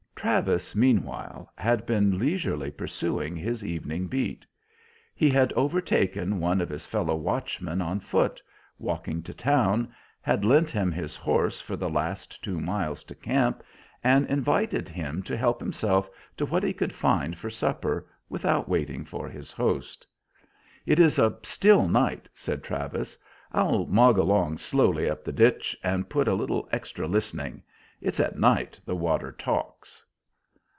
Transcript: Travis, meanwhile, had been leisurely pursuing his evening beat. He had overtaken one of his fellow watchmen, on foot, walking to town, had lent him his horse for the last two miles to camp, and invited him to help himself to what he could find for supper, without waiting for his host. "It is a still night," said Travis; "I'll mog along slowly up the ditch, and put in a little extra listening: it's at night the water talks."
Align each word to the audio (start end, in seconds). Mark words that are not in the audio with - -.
Travis, 0.21 0.75
meanwhile, 0.75 1.51
had 1.57 1.83
been 1.87 2.19
leisurely 2.19 2.69
pursuing 2.69 3.35
his 3.35 3.65
evening 3.65 4.05
beat. 4.05 4.45
He 5.15 5.31
had 5.31 5.51
overtaken 5.53 6.39
one 6.39 6.61
of 6.61 6.69
his 6.69 6.85
fellow 6.85 7.15
watchmen, 7.15 7.81
on 7.81 8.01
foot, 8.01 8.39
walking 8.77 9.23
to 9.23 9.33
town, 9.33 9.91
had 10.21 10.45
lent 10.45 10.69
him 10.69 10.91
his 10.91 11.15
horse 11.15 11.59
for 11.59 11.75
the 11.75 11.89
last 11.89 12.43
two 12.43 12.59
miles 12.61 13.03
to 13.05 13.15
camp, 13.15 13.63
and 14.03 14.27
invited 14.27 14.87
him 14.89 15.23
to 15.23 15.35
help 15.35 15.59
himself 15.59 16.07
to 16.37 16.45
what 16.45 16.61
he 16.61 16.71
could 16.71 16.93
find 16.93 17.35
for 17.35 17.49
supper, 17.49 18.05
without 18.29 18.69
waiting 18.69 19.03
for 19.03 19.27
his 19.27 19.51
host. 19.51 20.05
"It 20.85 20.99
is 20.99 21.17
a 21.17 21.35
still 21.41 21.87
night," 21.87 22.29
said 22.35 22.63
Travis; 22.63 23.17
"I'll 23.53 23.87
mog 23.87 24.19
along 24.19 24.59
slowly 24.59 25.09
up 25.09 25.23
the 25.23 25.33
ditch, 25.33 25.75
and 25.83 26.09
put 26.09 26.27
in 26.27 26.33
a 26.35 26.37
little 26.37 26.69
extra 26.71 27.07
listening: 27.07 27.63
it's 27.99 28.19
at 28.19 28.37
night 28.37 28.79
the 28.85 28.95
water 28.95 29.31
talks." 29.31 30.03